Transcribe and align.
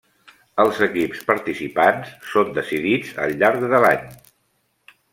Els 0.63 0.79
equips 0.85 1.19
participants 1.27 2.15
són 2.33 2.51
decidits 2.57 3.15
al 3.27 3.39
llarg 3.45 3.71
de 3.77 3.87
l'any. 3.89 4.13